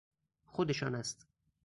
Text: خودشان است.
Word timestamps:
خودشان 0.45 0.95
است. 0.95 1.27